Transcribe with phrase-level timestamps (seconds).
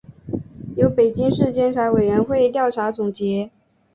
[0.77, 3.51] 由北京市监察委员会调查终结